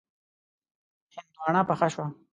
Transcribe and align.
هندواڼه 1.13 1.61
پخه 1.69 1.87
شوه. 1.93 2.05